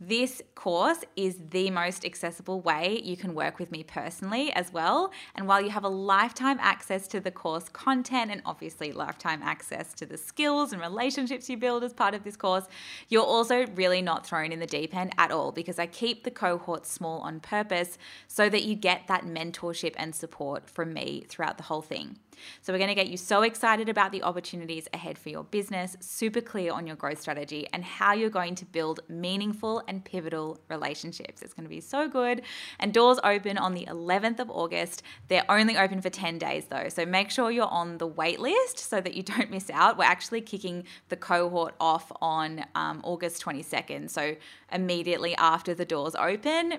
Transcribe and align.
This 0.00 0.40
course 0.54 0.98
is 1.16 1.40
the 1.50 1.70
most 1.70 2.04
accessible 2.04 2.60
way 2.60 3.00
you 3.02 3.16
can 3.16 3.34
work 3.34 3.58
with 3.58 3.72
me 3.72 3.82
personally 3.82 4.52
as 4.52 4.72
well. 4.72 5.10
And 5.34 5.48
while 5.48 5.60
you 5.60 5.70
have 5.70 5.82
a 5.82 5.88
lifetime 5.88 6.58
access 6.60 7.08
to 7.08 7.18
the 7.18 7.32
course 7.32 7.68
content 7.68 8.30
and 8.30 8.40
obviously 8.46 8.92
lifetime 8.92 9.42
access 9.42 9.92
to 9.94 10.06
the 10.06 10.16
skills 10.16 10.72
and 10.72 10.80
relationships 10.80 11.50
you 11.50 11.56
build 11.56 11.82
as 11.82 11.92
part 11.92 12.14
of 12.14 12.22
this 12.22 12.36
course, 12.36 12.66
you're 13.08 13.24
also 13.24 13.66
really 13.74 14.00
not 14.00 14.24
thrown 14.24 14.52
in 14.52 14.60
the 14.60 14.66
deep 14.66 14.94
end 14.94 15.12
at 15.18 15.32
all 15.32 15.50
because 15.50 15.80
I 15.80 15.86
keep 15.86 16.22
the 16.22 16.30
cohort 16.30 16.86
small 16.86 17.18
on 17.22 17.40
purpose 17.40 17.98
so 18.28 18.48
that 18.50 18.62
you 18.62 18.76
get 18.76 19.08
that 19.08 19.24
mentorship 19.24 19.94
and 19.96 20.14
support 20.14 20.70
from 20.70 20.92
me 20.92 21.24
throughout 21.28 21.56
the 21.56 21.64
whole 21.64 21.82
thing. 21.82 22.18
So, 22.62 22.72
we're 22.72 22.78
going 22.78 22.88
to 22.88 22.94
get 22.94 23.08
you 23.08 23.16
so 23.16 23.42
excited 23.42 23.88
about 23.88 24.12
the 24.12 24.22
opportunities 24.22 24.88
ahead 24.92 25.18
for 25.18 25.28
your 25.28 25.44
business, 25.44 25.96
super 26.00 26.40
clear 26.40 26.72
on 26.72 26.86
your 26.86 26.96
growth 26.96 27.20
strategy, 27.20 27.66
and 27.72 27.84
how 27.84 28.12
you're 28.12 28.30
going 28.30 28.54
to 28.56 28.64
build 28.64 29.00
meaningful 29.08 29.82
and 29.88 30.04
pivotal 30.04 30.58
relationships. 30.68 31.42
It's 31.42 31.54
going 31.54 31.64
to 31.64 31.70
be 31.70 31.80
so 31.80 32.08
good. 32.08 32.42
And 32.78 32.92
doors 32.92 33.18
open 33.24 33.58
on 33.58 33.74
the 33.74 33.86
11th 33.86 34.38
of 34.38 34.50
August. 34.50 35.02
They're 35.28 35.50
only 35.50 35.76
open 35.76 36.00
for 36.00 36.10
10 36.10 36.38
days 36.38 36.66
though. 36.66 36.88
So, 36.88 37.04
make 37.06 37.30
sure 37.30 37.50
you're 37.50 37.66
on 37.66 37.98
the 37.98 38.06
wait 38.06 38.38
list 38.38 38.78
so 38.78 39.00
that 39.00 39.14
you 39.14 39.22
don't 39.34 39.50
miss 39.50 39.70
out. 39.70 39.98
We're 39.98 40.04
actually 40.04 40.42
kicking 40.42 40.84
the 41.08 41.16
cohort 41.16 41.74
off 41.80 42.12
on 42.20 42.64
um, 42.74 43.00
August 43.02 43.42
22nd. 43.44 44.10
So, 44.10 44.36
immediately 44.70 45.34
after 45.36 45.74
the 45.74 45.84
doors 45.84 46.14
open, 46.14 46.78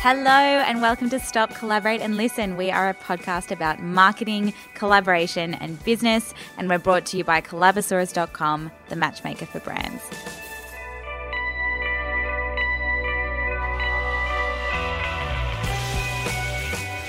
Hello, 0.00 0.30
and 0.30 0.80
welcome 0.80 1.10
to 1.10 1.18
Stop, 1.18 1.56
Collaborate, 1.56 2.00
and 2.00 2.16
Listen. 2.16 2.56
We 2.56 2.70
are 2.70 2.88
a 2.88 2.94
podcast 2.94 3.50
about 3.50 3.82
marketing, 3.82 4.54
collaboration, 4.74 5.54
and 5.54 5.82
business, 5.82 6.32
and 6.56 6.68
we're 6.68 6.78
brought 6.78 7.04
to 7.06 7.16
you 7.16 7.24
by 7.24 7.40
Collabosaurus.com, 7.40 8.70
the 8.90 8.94
matchmaker 8.94 9.46
for 9.46 9.58
brands. 9.58 10.04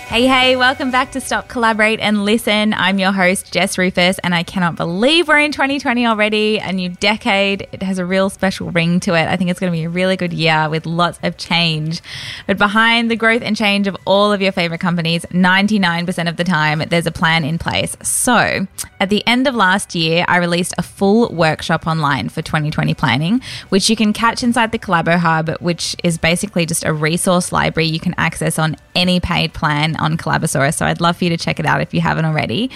Hey, 0.09 0.25
hey, 0.25 0.55
welcome 0.55 0.89
back 0.89 1.11
to 1.11 1.21
Stop, 1.21 1.49
Collaborate, 1.49 1.99
and 1.99 2.25
Listen. 2.25 2.73
I'm 2.73 2.97
your 2.97 3.11
host, 3.11 3.53
Jess 3.53 3.75
Ruhfus, 3.75 4.17
and 4.23 4.33
I 4.33 4.41
cannot 4.41 4.75
believe 4.75 5.27
we're 5.27 5.37
in 5.37 5.51
2020 5.51 6.07
already, 6.07 6.57
a 6.57 6.73
new 6.73 6.89
decade. 6.89 7.67
It 7.71 7.83
has 7.83 7.99
a 7.99 8.05
real 8.07 8.31
special 8.31 8.71
ring 8.71 8.99
to 9.01 9.13
it. 9.13 9.27
I 9.27 9.35
think 9.35 9.51
it's 9.51 9.59
going 9.59 9.71
to 9.71 9.77
be 9.77 9.83
a 9.83 9.89
really 9.89 10.17
good 10.17 10.33
year 10.33 10.67
with 10.67 10.87
lots 10.87 11.19
of 11.21 11.37
change. 11.37 12.01
But 12.47 12.57
behind 12.57 13.11
the 13.11 13.15
growth 13.15 13.43
and 13.43 13.55
change 13.55 13.85
of 13.85 13.95
all 14.05 14.33
of 14.33 14.41
your 14.41 14.51
favorite 14.51 14.81
companies, 14.81 15.27
99% 15.27 16.27
of 16.27 16.37
the 16.37 16.43
time, 16.43 16.79
there's 16.89 17.05
a 17.05 17.11
plan 17.11 17.43
in 17.43 17.59
place. 17.59 17.95
So, 18.01 18.65
at 18.99 19.09
the 19.09 19.25
end 19.27 19.45
of 19.45 19.53
last 19.53 19.93
year, 19.93 20.25
I 20.27 20.37
released 20.37 20.73
a 20.79 20.81
full 20.81 21.31
workshop 21.31 21.85
online 21.85 22.29
for 22.29 22.41
2020 22.41 22.95
planning, 22.95 23.41
which 23.69 23.91
you 23.91 23.95
can 23.95 24.11
catch 24.13 24.41
inside 24.41 24.71
the 24.71 24.79
Collabo 24.79 25.19
Hub, 25.19 25.49
which 25.59 25.95
is 26.03 26.17
basically 26.17 26.65
just 26.65 26.83
a 26.83 26.91
resource 26.91 27.51
library 27.51 27.87
you 27.87 27.99
can 27.99 28.15
access 28.17 28.57
on 28.57 28.75
any 28.95 29.19
paid 29.19 29.53
plan 29.53 29.95
on 29.99 30.17
Collabosaurus. 30.17 30.75
So 30.75 30.85
I'd 30.85 31.01
love 31.01 31.17
for 31.17 31.25
you 31.25 31.29
to 31.29 31.37
check 31.37 31.59
it 31.59 31.65
out 31.65 31.81
if 31.81 31.93
you 31.93 32.01
haven't 32.01 32.25
already. 32.25 32.71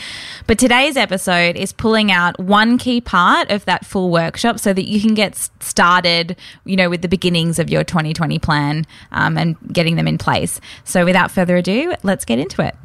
But 0.48 0.60
today's 0.60 0.98
episode 0.98 1.56
is 1.56 1.72
pulling 1.72 2.12
out 2.12 2.40
one 2.40 2.78
key 2.78 3.02
part 3.02 3.50
of 3.50 3.66
that 3.66 3.86
full 3.86 4.12
workshop 4.12 4.60
so 4.60 4.74
that 4.74 4.88
you 4.88 5.02
can 5.02 5.14
get 5.14 5.36
started, 5.60 6.36
you 6.66 6.76
know, 6.76 6.90
with 6.90 7.02
the 7.02 7.08
beginnings 7.08 7.60
of 7.60 7.70
your 7.70 7.84
2020 7.84 8.40
plan 8.40 8.86
um, 9.12 9.38
and 9.38 9.58
getting 9.72 9.96
them 9.96 10.08
in 10.08 10.18
place. 10.18 10.60
So 10.84 11.06
without 11.06 11.32
further 11.32 11.58
ado, 11.58 11.94
let's 12.04 12.26
get 12.26 12.40
into 12.40 12.62
it. 12.62 12.76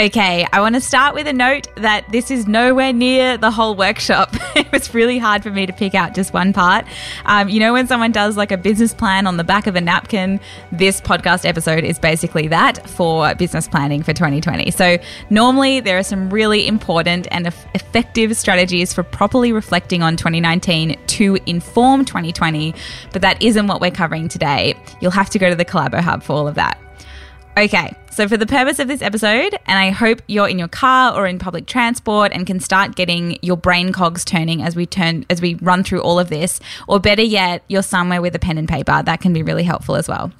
Okay, 0.00 0.46
I 0.50 0.60
want 0.62 0.76
to 0.76 0.80
start 0.80 1.14
with 1.14 1.26
a 1.26 1.32
note 1.34 1.66
that 1.74 2.10
this 2.10 2.30
is 2.30 2.48
nowhere 2.48 2.90
near 2.90 3.36
the 3.36 3.50
whole 3.50 3.74
workshop. 3.74 4.34
it 4.56 4.72
was 4.72 4.94
really 4.94 5.18
hard 5.18 5.42
for 5.42 5.50
me 5.50 5.66
to 5.66 5.74
pick 5.74 5.94
out 5.94 6.14
just 6.14 6.32
one 6.32 6.54
part. 6.54 6.86
Um, 7.26 7.50
you 7.50 7.60
know, 7.60 7.74
when 7.74 7.86
someone 7.86 8.10
does 8.10 8.34
like 8.34 8.50
a 8.50 8.56
business 8.56 8.94
plan 8.94 9.26
on 9.26 9.36
the 9.36 9.44
back 9.44 9.66
of 9.66 9.76
a 9.76 9.80
napkin, 9.82 10.40
this 10.72 11.02
podcast 11.02 11.44
episode 11.44 11.84
is 11.84 11.98
basically 11.98 12.48
that 12.48 12.88
for 12.88 13.34
business 13.34 13.68
planning 13.68 14.02
for 14.02 14.14
2020. 14.14 14.70
So, 14.70 14.96
normally 15.28 15.80
there 15.80 15.98
are 15.98 16.02
some 16.02 16.30
really 16.30 16.66
important 16.66 17.28
and 17.30 17.48
effective 17.74 18.38
strategies 18.38 18.94
for 18.94 19.02
properly 19.02 19.52
reflecting 19.52 20.02
on 20.02 20.16
2019 20.16 20.98
to 21.08 21.38
inform 21.44 22.06
2020, 22.06 22.74
but 23.12 23.20
that 23.20 23.42
isn't 23.42 23.66
what 23.66 23.82
we're 23.82 23.90
covering 23.90 24.28
today. 24.28 24.76
You'll 25.02 25.10
have 25.10 25.28
to 25.28 25.38
go 25.38 25.50
to 25.50 25.56
the 25.56 25.66
Collabo 25.66 26.00
Hub 26.00 26.22
for 26.22 26.32
all 26.32 26.48
of 26.48 26.54
that. 26.54 26.80
Okay, 27.56 27.94
so 28.12 28.28
for 28.28 28.36
the 28.36 28.46
purpose 28.46 28.78
of 28.78 28.86
this 28.86 29.02
episode, 29.02 29.54
and 29.66 29.78
I 29.78 29.90
hope 29.90 30.22
you're 30.28 30.48
in 30.48 30.58
your 30.58 30.68
car 30.68 31.14
or 31.14 31.26
in 31.26 31.38
public 31.38 31.66
transport 31.66 32.30
and 32.32 32.46
can 32.46 32.60
start 32.60 32.94
getting 32.94 33.38
your 33.42 33.56
brain 33.56 33.92
cogs 33.92 34.24
turning 34.24 34.62
as 34.62 34.76
we 34.76 34.86
turn 34.86 35.26
as 35.28 35.42
we 35.42 35.54
run 35.56 35.82
through 35.82 36.00
all 36.00 36.18
of 36.18 36.28
this, 36.30 36.60
or 36.86 37.00
better 37.00 37.22
yet, 37.22 37.64
you're 37.68 37.82
somewhere 37.82 38.22
with 38.22 38.34
a 38.36 38.38
pen 38.38 38.56
and 38.56 38.68
paper. 38.68 39.02
That 39.02 39.20
can 39.20 39.32
be 39.32 39.42
really 39.42 39.64
helpful 39.64 39.96
as 39.96 40.08
well. 40.08 40.32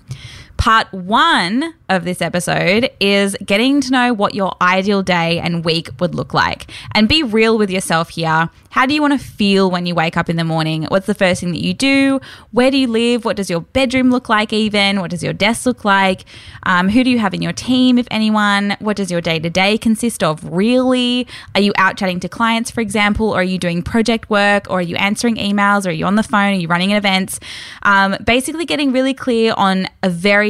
Part 0.60 0.93
one 0.93 1.72
of 1.88 2.04
this 2.04 2.21
episode 2.21 2.91
is 3.00 3.34
getting 3.43 3.81
to 3.81 3.91
know 3.91 4.12
what 4.12 4.34
your 4.34 4.54
ideal 4.60 5.03
day 5.03 5.41
and 5.41 5.65
week 5.65 5.88
would 5.98 6.15
look 6.15 6.34
like. 6.34 6.71
And 6.94 7.09
be 7.09 7.22
real 7.22 7.56
with 7.56 7.71
yourself 7.71 8.10
here. 8.10 8.50
How 8.69 8.84
do 8.84 8.94
you 8.94 9.00
want 9.00 9.19
to 9.19 9.26
feel 9.26 9.70
when 9.70 9.87
you 9.87 9.94
wake 9.94 10.19
up 10.19 10.28
in 10.28 10.37
the 10.37 10.44
morning? 10.44 10.84
What's 10.84 11.06
the 11.06 11.15
first 11.15 11.41
thing 11.41 11.53
that 11.53 11.65
you 11.65 11.72
do? 11.72 12.20
Where 12.53 12.70
do 12.70 12.76
you 12.76 12.88
live? 12.88 13.25
What 13.25 13.37
does 13.37 13.49
your 13.49 13.62
bedroom 13.62 14.10
look 14.10 14.28
like, 14.28 14.53
even? 14.53 15.00
What 15.00 15.10
does 15.10 15.25
your 15.25 15.32
desk 15.32 15.65
look 15.65 15.84
like? 15.84 16.25
Um, 16.65 16.91
who 16.91 17.03
do 17.03 17.10
you 17.10 17.19
have 17.19 17.32
in 17.32 17.41
your 17.41 17.54
team, 17.54 17.99
if 17.99 18.06
anyone? 18.10 18.76
What 18.81 18.99
does 18.99 19.10
your 19.10 19.22
day 19.22 19.38
to 19.38 19.50
day 19.50 19.78
consist 19.78 20.22
of, 20.22 20.44
really? 20.44 21.26
Are 21.54 21.60
you 21.62 21.72
out 21.78 21.97
chatting 21.97 22.20
to 22.20 22.28
clients, 22.28 22.70
for 22.70 22.82
example? 22.82 23.31
Or 23.31 23.40
are 23.40 23.43
you 23.43 23.58
doing 23.58 23.82
project 23.82 24.29
work? 24.29 24.67
Or 24.69 24.79
are 24.79 24.82
you 24.82 24.96
answering 24.96 25.37
emails? 25.37 25.87
Or 25.87 25.88
are 25.88 25.93
you 25.93 26.05
on 26.05 26.17
the 26.17 26.23
phone? 26.23 26.52
Are 26.52 26.52
you 26.52 26.69
running 26.69 26.93
events? 26.93 27.40
Um, 27.82 28.14
basically, 28.23 28.67
getting 28.67 28.93
really 28.93 29.14
clear 29.14 29.55
on 29.56 29.88
a 30.02 30.11
very 30.11 30.50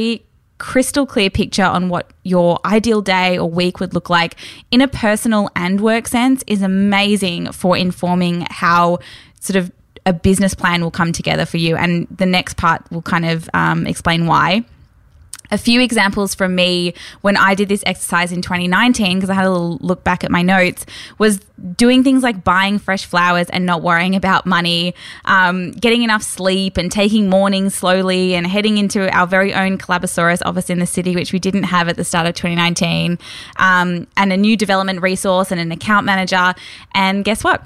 crystal 0.61 1.07
clear 1.07 1.31
picture 1.31 1.63
on 1.63 1.89
what 1.89 2.11
your 2.21 2.59
ideal 2.63 3.01
day 3.01 3.35
or 3.35 3.49
week 3.49 3.79
would 3.79 3.95
look 3.95 4.11
like 4.11 4.35
in 4.69 4.79
a 4.79 4.87
personal 4.87 5.49
and 5.55 5.81
work 5.81 6.07
sense 6.07 6.43
is 6.45 6.61
amazing 6.61 7.51
for 7.51 7.75
informing 7.75 8.45
how 8.47 8.99
sort 9.39 9.55
of 9.55 9.71
a 10.05 10.13
business 10.13 10.53
plan 10.53 10.83
will 10.83 10.91
come 10.91 11.11
together 11.11 11.47
for 11.47 11.57
you. 11.57 11.75
And 11.75 12.07
the 12.15 12.27
next 12.27 12.57
part 12.57 12.83
will 12.91 13.01
kind 13.01 13.25
of 13.25 13.49
um, 13.55 13.87
explain 13.87 14.27
why 14.27 14.63
a 15.51 15.57
few 15.57 15.81
examples 15.81 16.33
from 16.33 16.55
me 16.55 16.93
when 17.21 17.37
I 17.37 17.55
did 17.55 17.69
this 17.69 17.83
exercise 17.85 18.31
in 18.31 18.41
2019, 18.41 19.17
because 19.17 19.29
I 19.29 19.33
had 19.33 19.45
a 19.45 19.51
little 19.51 19.77
look 19.81 20.03
back 20.03 20.23
at 20.23 20.31
my 20.31 20.41
notes, 20.41 20.85
was 21.17 21.39
doing 21.75 22.03
things 22.03 22.23
like 22.23 22.43
buying 22.43 22.79
fresh 22.79 23.05
flowers 23.05 23.49
and 23.49 23.65
not 23.65 23.81
worrying 23.81 24.15
about 24.15 24.45
money, 24.45 24.95
um, 25.25 25.71
getting 25.71 26.03
enough 26.03 26.23
sleep 26.23 26.77
and 26.77 26.91
taking 26.91 27.29
mornings 27.29 27.75
slowly 27.75 28.33
and 28.33 28.47
heading 28.47 28.77
into 28.77 29.09
our 29.15 29.27
very 29.27 29.53
own 29.53 29.77
Collabosaurus 29.77 30.41
office 30.45 30.69
in 30.69 30.79
the 30.79 30.87
city, 30.87 31.15
which 31.15 31.33
we 31.33 31.39
didn't 31.39 31.63
have 31.63 31.87
at 31.87 31.97
the 31.97 32.03
start 32.03 32.27
of 32.27 32.33
2019, 32.35 33.19
um, 33.57 34.07
and 34.17 34.33
a 34.33 34.37
new 34.37 34.57
development 34.57 35.01
resource 35.01 35.51
and 35.51 35.59
an 35.59 35.71
account 35.71 36.05
manager. 36.05 36.53
And 36.93 37.23
guess 37.23 37.43
what? 37.43 37.63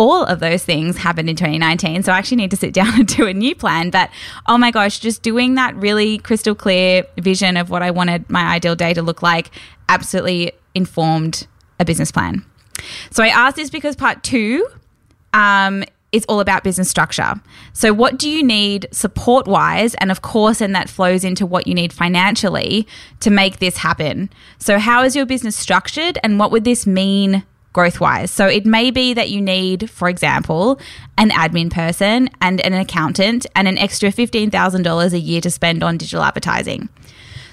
All 0.00 0.24
of 0.24 0.40
those 0.40 0.64
things 0.64 0.96
happened 0.96 1.28
in 1.28 1.36
2019. 1.36 2.02
So 2.02 2.10
I 2.10 2.16
actually 2.16 2.38
need 2.38 2.50
to 2.52 2.56
sit 2.56 2.72
down 2.80 2.98
and 2.98 3.06
do 3.06 3.26
a 3.26 3.34
new 3.34 3.54
plan. 3.54 3.90
But 3.90 4.10
oh 4.46 4.56
my 4.56 4.70
gosh, 4.70 4.98
just 4.98 5.22
doing 5.22 5.54
that 5.54 5.76
really 5.76 6.18
crystal 6.18 6.54
clear 6.54 7.04
vision 7.18 7.56
of 7.56 7.68
what 7.68 7.82
I 7.82 7.90
wanted 7.90 8.28
my 8.30 8.42
ideal 8.42 8.74
day 8.74 8.94
to 8.94 9.02
look 9.02 9.22
like 9.22 9.50
absolutely 9.88 10.52
informed 10.74 11.46
a 11.78 11.84
business 11.84 12.10
plan. 12.10 12.44
So 13.10 13.22
I 13.22 13.28
asked 13.28 13.56
this 13.56 13.68
because 13.68 13.94
part 13.94 14.22
two 14.22 14.66
um, 15.34 15.84
is 16.12 16.24
all 16.30 16.40
about 16.40 16.64
business 16.64 16.88
structure. 16.88 17.34
So, 17.74 17.92
what 17.92 18.18
do 18.18 18.28
you 18.28 18.42
need 18.42 18.88
support 18.90 19.46
wise? 19.46 19.94
And 19.96 20.10
of 20.10 20.22
course, 20.22 20.60
and 20.60 20.74
that 20.74 20.88
flows 20.88 21.24
into 21.24 21.46
what 21.46 21.66
you 21.66 21.74
need 21.74 21.92
financially 21.92 22.86
to 23.20 23.30
make 23.30 23.58
this 23.58 23.76
happen. 23.76 24.30
So, 24.58 24.78
how 24.78 25.04
is 25.04 25.14
your 25.14 25.26
business 25.26 25.56
structured 25.56 26.18
and 26.24 26.38
what 26.38 26.50
would 26.50 26.64
this 26.64 26.86
mean 26.86 27.44
growth 27.72 28.00
wise? 28.00 28.30
So, 28.30 28.46
it 28.46 28.66
may 28.66 28.90
be 28.90 29.14
that 29.14 29.30
you 29.30 29.40
need, 29.40 29.90
for 29.90 30.08
example, 30.08 30.80
an 31.18 31.30
admin 31.30 31.70
person 31.70 32.28
and 32.40 32.60
an 32.60 32.74
accountant 32.74 33.46
and 33.54 33.68
an 33.68 33.78
extra 33.78 34.10
$15,000 34.10 35.12
a 35.12 35.18
year 35.18 35.40
to 35.40 35.50
spend 35.50 35.82
on 35.82 35.96
digital 35.96 36.22
advertising. 36.22 36.88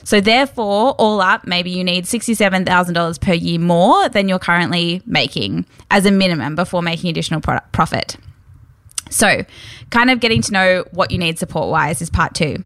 So, 0.03 0.21
therefore, 0.21 0.93
all 0.93 1.19
up, 1.19 1.45
maybe 1.45 1.69
you 1.69 1.83
need 1.83 2.05
$67,000 2.05 3.19
per 3.19 3.33
year 3.33 3.59
more 3.59 4.07
than 4.07 4.29
you're 4.29 4.39
currently 4.39 5.01
making 5.05 5.65
as 5.91 6.05
a 6.05 6.11
minimum 6.11 6.55
before 6.55 6.81
making 6.81 7.09
additional 7.09 7.41
profit. 7.41 8.15
So, 9.09 9.43
kind 9.89 10.09
of 10.09 10.19
getting 10.19 10.41
to 10.43 10.51
know 10.53 10.85
what 10.91 11.11
you 11.11 11.17
need 11.17 11.37
support 11.37 11.69
wise 11.69 12.01
is 12.01 12.09
part 12.09 12.33
two. 12.33 12.63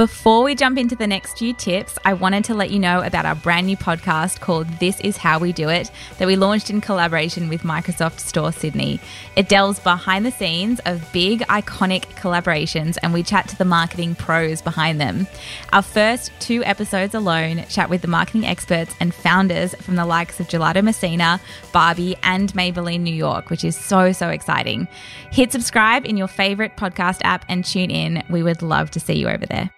Before 0.00 0.42
we 0.42 0.54
jump 0.54 0.78
into 0.78 0.96
the 0.96 1.06
next 1.06 1.36
few 1.36 1.52
tips, 1.52 1.98
I 2.06 2.14
wanted 2.14 2.44
to 2.44 2.54
let 2.54 2.70
you 2.70 2.78
know 2.78 3.02
about 3.02 3.26
our 3.26 3.34
brand 3.34 3.66
new 3.66 3.76
podcast 3.76 4.40
called 4.40 4.66
This 4.78 4.98
Is 5.00 5.18
How 5.18 5.38
We 5.38 5.52
Do 5.52 5.68
It 5.68 5.90
that 6.16 6.26
we 6.26 6.36
launched 6.36 6.70
in 6.70 6.80
collaboration 6.80 7.50
with 7.50 7.64
Microsoft 7.64 8.18
Store 8.18 8.50
Sydney. 8.50 8.98
It 9.36 9.50
delves 9.50 9.78
behind 9.78 10.24
the 10.24 10.30
scenes 10.30 10.80
of 10.86 11.12
big, 11.12 11.40
iconic 11.48 12.04
collaborations 12.14 12.96
and 13.02 13.12
we 13.12 13.22
chat 13.22 13.46
to 13.50 13.58
the 13.58 13.66
marketing 13.66 14.14
pros 14.14 14.62
behind 14.62 14.98
them. 14.98 15.26
Our 15.70 15.82
first 15.82 16.32
two 16.40 16.64
episodes 16.64 17.14
alone 17.14 17.66
chat 17.68 17.90
with 17.90 18.00
the 18.00 18.08
marketing 18.08 18.46
experts 18.46 18.94
and 19.00 19.14
founders 19.14 19.74
from 19.82 19.96
the 19.96 20.06
likes 20.06 20.40
of 20.40 20.48
Gelato 20.48 20.82
Messina, 20.82 21.42
Barbie, 21.74 22.16
and 22.22 22.50
Maybelline 22.54 23.00
New 23.00 23.14
York, 23.14 23.50
which 23.50 23.64
is 23.64 23.76
so, 23.76 24.12
so 24.12 24.30
exciting. 24.30 24.88
Hit 25.30 25.52
subscribe 25.52 26.06
in 26.06 26.16
your 26.16 26.26
favorite 26.26 26.78
podcast 26.78 27.18
app 27.22 27.44
and 27.50 27.66
tune 27.66 27.90
in. 27.90 28.24
We 28.30 28.42
would 28.42 28.62
love 28.62 28.90
to 28.92 29.00
see 29.00 29.18
you 29.18 29.28
over 29.28 29.44
there. 29.44 29.70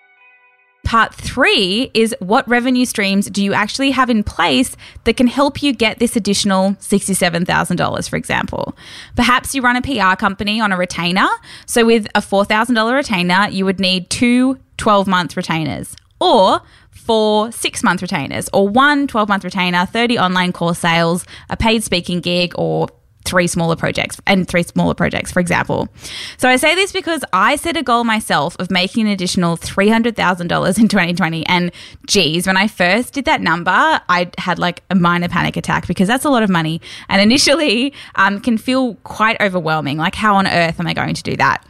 Part 0.85 1.15
three 1.15 1.91
is 1.95 2.15
what 2.19 2.47
revenue 2.49 2.85
streams 2.85 3.31
do 3.31 3.43
you 3.43 3.53
actually 3.53 3.93
have 3.93 4.11
in 4.11 4.25
place 4.25 4.77
that 5.05 5.17
can 5.17 5.27
help 5.27 5.63
you 5.63 5.73
get 5.73 5.99
this 5.99 6.17
additional 6.17 6.73
$67,000, 6.73 8.09
for 8.11 8.17
example? 8.17 8.77
Perhaps 9.17 9.55
you 9.55 9.63
run 9.63 9.77
a 9.77 9.83
PR 9.83 10.17
company 10.17 10.61
on 10.61 10.73
a 10.73 10.77
retainer. 10.77 11.29
So, 11.67 11.87
with 11.87 12.07
a 12.15 12.21
$4,000 12.21 12.95
retainer, 12.95 13.49
you 13.51 13.65
would 13.65 13.81
need 13.81 14.11
two 14.11 14.59
12 14.77 15.07
month 15.07 15.37
retainers 15.37 15.97
or 16.21 16.61
four 16.91 17.51
six 17.51 17.83
month 17.83 18.01
retainers, 18.01 18.49
or 18.53 18.69
one 18.69 19.07
12 19.07 19.29
month 19.29 19.45
retainer, 19.45 19.85
30 19.85 20.19
online 20.19 20.53
course 20.53 20.79
sales, 20.79 21.27
a 21.51 21.57
paid 21.57 21.83
speaking 21.83 22.21
gig, 22.21 22.53
or 22.57 22.89
three 23.33 23.47
smaller 23.47 23.77
projects 23.77 24.21
and 24.27 24.47
three 24.47 24.63
smaller 24.63 24.93
projects, 24.93 25.33
for 25.33 25.41
example. 25.41 25.89
So 26.37 26.51
I 26.51 26.57
say 26.57 26.75
this 26.75 26.93
because 26.93 27.25
I 27.33 27.57
set 27.57 27.79
a 27.79 27.83
goal 27.83 28.05
myself 28.05 28.55
of 28.59 28.71
making 28.71 29.07
an 29.07 29.13
additional 29.13 29.57
$300,000 29.57 30.79
in 30.79 30.89
2020. 30.89 31.47
And 31.47 31.73
geez, 32.07 32.47
when 32.47 32.59
I 32.59 32.69
first 32.69 33.15
did 33.15 33.25
that 33.25 33.41
number, 33.41 33.71
I 33.71 34.31
had 34.37 34.59
like 34.59 34.83
a 34.91 34.95
minor 34.95 35.29
panic 35.29 35.57
attack 35.57 35.87
because 35.87 36.09
that's 36.09 36.27
a 36.27 36.29
lot 36.29 36.43
of 36.43 36.51
money. 36.51 36.83
And 37.09 37.23
initially 37.23 37.95
um, 38.17 38.39
can 38.39 38.59
feel 38.59 38.97
quite 38.97 39.41
overwhelming. 39.41 39.97
Like, 39.97 40.15
how 40.15 40.35
on 40.35 40.47
earth 40.47 40.79
am 40.79 40.87
I 40.87 40.93
going 40.93 41.15
to 41.15 41.23
do 41.23 41.35
that? 41.37 41.65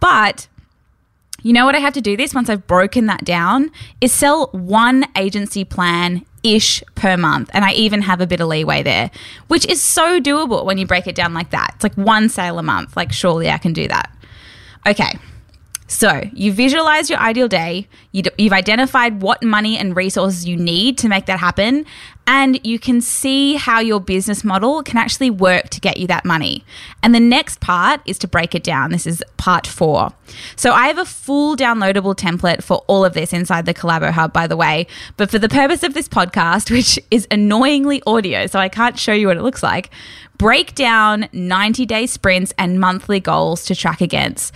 But 0.00 0.48
you 1.44 1.52
know 1.52 1.66
what 1.66 1.74
I 1.74 1.78
have 1.78 1.92
to 1.92 2.00
do 2.00 2.16
this 2.16 2.34
once 2.34 2.48
I've 2.48 2.66
broken 2.66 3.04
that 3.06 3.22
down 3.22 3.70
is 4.00 4.12
sell 4.12 4.48
one 4.52 5.04
agency 5.14 5.62
plan 5.62 6.24
ish 6.42 6.82
per 6.94 7.18
month. 7.18 7.50
And 7.52 7.66
I 7.66 7.72
even 7.72 8.00
have 8.00 8.22
a 8.22 8.26
bit 8.26 8.40
of 8.40 8.48
leeway 8.48 8.82
there, 8.82 9.10
which 9.48 9.66
is 9.66 9.82
so 9.82 10.20
doable 10.20 10.64
when 10.64 10.78
you 10.78 10.86
break 10.86 11.06
it 11.06 11.14
down 11.14 11.34
like 11.34 11.50
that. 11.50 11.72
It's 11.74 11.84
like 11.84 11.94
one 11.94 12.30
sale 12.30 12.58
a 12.58 12.62
month. 12.62 12.96
Like, 12.96 13.12
surely 13.12 13.50
I 13.50 13.58
can 13.58 13.74
do 13.74 13.86
that. 13.88 14.10
Okay. 14.86 15.18
So, 15.86 16.22
you 16.32 16.50
visualize 16.50 17.10
your 17.10 17.18
ideal 17.18 17.46
day, 17.46 17.88
you've 18.10 18.54
identified 18.54 19.20
what 19.20 19.42
money 19.42 19.76
and 19.76 19.94
resources 19.94 20.46
you 20.48 20.56
need 20.56 20.96
to 20.98 21.08
make 21.08 21.26
that 21.26 21.38
happen, 21.38 21.84
and 22.26 22.58
you 22.66 22.78
can 22.78 23.02
see 23.02 23.56
how 23.56 23.80
your 23.80 24.00
business 24.00 24.44
model 24.44 24.82
can 24.82 24.96
actually 24.96 25.28
work 25.28 25.68
to 25.68 25.80
get 25.82 25.98
you 25.98 26.06
that 26.06 26.24
money. 26.24 26.64
And 27.02 27.14
the 27.14 27.20
next 27.20 27.60
part 27.60 28.00
is 28.06 28.18
to 28.20 28.28
break 28.28 28.54
it 28.54 28.64
down. 28.64 28.92
This 28.92 29.06
is 29.06 29.22
part 29.36 29.66
four. 29.66 30.14
So, 30.56 30.72
I 30.72 30.86
have 30.86 30.96
a 30.96 31.04
full 31.04 31.54
downloadable 31.54 32.16
template 32.16 32.62
for 32.62 32.78
all 32.86 33.04
of 33.04 33.12
this 33.12 33.34
inside 33.34 33.66
the 33.66 33.74
Collabo 33.74 34.10
Hub, 34.10 34.32
by 34.32 34.46
the 34.46 34.56
way. 34.56 34.86
But 35.18 35.30
for 35.30 35.38
the 35.38 35.50
purpose 35.50 35.82
of 35.82 35.92
this 35.92 36.08
podcast, 36.08 36.70
which 36.74 36.98
is 37.10 37.28
annoyingly 37.30 38.02
audio, 38.06 38.46
so 38.46 38.58
I 38.58 38.70
can't 38.70 38.98
show 38.98 39.12
you 39.12 39.26
what 39.26 39.36
it 39.36 39.42
looks 39.42 39.62
like, 39.62 39.90
break 40.38 40.74
down 40.74 41.28
90 41.34 41.84
day 41.84 42.06
sprints 42.06 42.54
and 42.56 42.80
monthly 42.80 43.20
goals 43.20 43.66
to 43.66 43.74
track 43.74 44.00
against. 44.00 44.54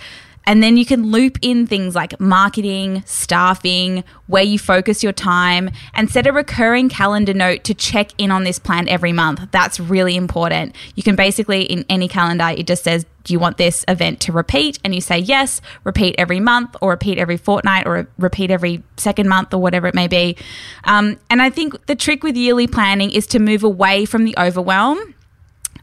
And 0.49 0.63
then 0.63 0.77
you 0.77 0.85
can 0.85 1.11
loop 1.11 1.37
in 1.43 1.67
things 1.67 1.93
like 1.93 2.19
marketing, 2.19 3.03
staffing, 3.05 4.03
where 4.25 4.41
you 4.41 4.57
focus 4.57 5.03
your 5.03 5.11
time, 5.13 5.69
and 5.93 6.09
set 6.09 6.25
a 6.25 6.31
recurring 6.31 6.89
calendar 6.89 7.35
note 7.35 7.63
to 7.65 7.75
check 7.75 8.13
in 8.17 8.31
on 8.31 8.45
this 8.45 8.57
plan 8.57 8.89
every 8.89 9.13
month. 9.13 9.41
That's 9.51 9.79
really 9.79 10.15
important. 10.15 10.75
You 10.95 11.03
can 11.03 11.15
basically, 11.15 11.61
in 11.61 11.85
any 11.87 12.07
calendar, 12.07 12.47
it 12.57 12.65
just 12.65 12.83
says, 12.83 13.05
Do 13.25 13.33
you 13.33 13.37
want 13.37 13.57
this 13.57 13.85
event 13.87 14.21
to 14.21 14.31
repeat? 14.31 14.79
And 14.83 14.95
you 14.95 15.01
say 15.01 15.19
yes, 15.19 15.61
repeat 15.83 16.15
every 16.17 16.39
month, 16.39 16.75
or 16.81 16.89
repeat 16.89 17.19
every 17.19 17.37
fortnight, 17.37 17.85
or 17.85 18.07
repeat 18.17 18.49
every 18.49 18.81
second 18.97 19.29
month, 19.29 19.53
or 19.53 19.61
whatever 19.61 19.85
it 19.85 19.93
may 19.93 20.07
be. 20.07 20.35
Um, 20.83 21.19
and 21.29 21.43
I 21.43 21.51
think 21.51 21.85
the 21.85 21.95
trick 21.95 22.23
with 22.23 22.35
yearly 22.35 22.65
planning 22.65 23.11
is 23.11 23.27
to 23.27 23.39
move 23.39 23.63
away 23.63 24.03
from 24.05 24.25
the 24.25 24.33
overwhelm 24.35 25.13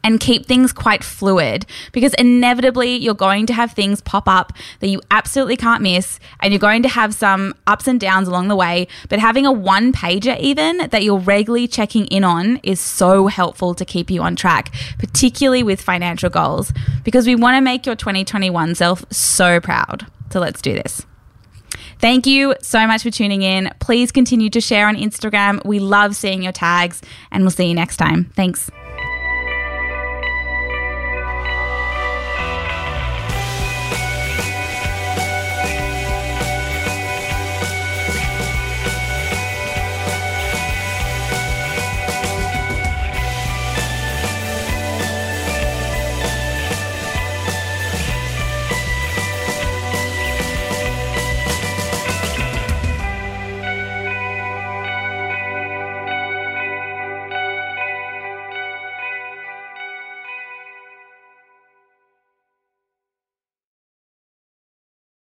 and 0.07 0.21
keep 0.21 0.45
things 0.45 0.71
quite 0.71 1.03
fluid 1.03 1.65
because 1.91 2.13
inevitably 2.13 2.95
you're 2.95 3.13
going 3.13 3.45
to 3.45 3.53
have 3.53 3.73
things 3.73 3.99
pop 3.99 4.25
up 4.25 4.53
that 4.79 4.87
you 4.87 5.01
absolutely 5.11 5.57
can't 5.57 5.83
miss 5.83 6.17
and 6.39 6.53
you're 6.53 6.59
going 6.59 6.81
to 6.81 6.87
have 6.87 7.13
some 7.13 7.53
ups 7.67 7.89
and 7.89 7.99
downs 7.99 8.25
along 8.25 8.47
the 8.47 8.55
way. 8.55 8.87
But 9.09 9.19
having 9.19 9.45
a 9.45 9.51
one 9.51 9.91
pager, 9.91 10.39
even 10.39 10.87
that 10.91 11.03
you're 11.03 11.19
regularly 11.19 11.67
checking 11.67 12.05
in 12.07 12.23
on, 12.23 12.61
is 12.63 12.79
so 12.79 13.27
helpful 13.27 13.75
to 13.75 13.83
keep 13.83 14.09
you 14.09 14.21
on 14.21 14.37
track, 14.37 14.73
particularly 14.97 15.61
with 15.61 15.81
financial 15.81 16.29
goals 16.29 16.71
because 17.03 17.27
we 17.27 17.35
want 17.35 17.57
to 17.57 17.61
make 17.61 17.85
your 17.85 17.97
2021 17.97 18.75
self 18.75 19.03
so 19.11 19.59
proud. 19.59 20.07
So 20.29 20.39
let's 20.39 20.61
do 20.61 20.73
this. 20.73 21.05
Thank 21.99 22.25
you 22.25 22.55
so 22.61 22.87
much 22.87 23.03
for 23.03 23.11
tuning 23.11 23.41
in. 23.41 23.71
Please 23.81 24.13
continue 24.13 24.49
to 24.51 24.61
share 24.61 24.87
on 24.87 24.95
Instagram. 24.95 25.65
We 25.65 25.79
love 25.79 26.15
seeing 26.15 26.43
your 26.43 26.53
tags, 26.53 27.01
and 27.29 27.43
we'll 27.43 27.51
see 27.51 27.65
you 27.65 27.73
next 27.73 27.97
time. 27.97 28.31
Thanks. 28.35 28.69